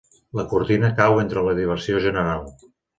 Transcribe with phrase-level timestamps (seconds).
[0.39, 2.47] La cortina cau entre la diversió general.